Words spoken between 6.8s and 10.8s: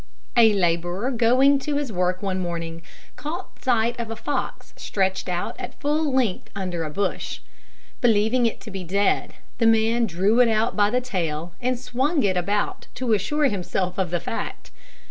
a bush. Believing it to be dead, the man drew it out